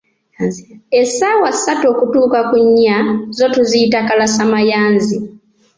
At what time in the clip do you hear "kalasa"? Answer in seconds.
4.07-4.43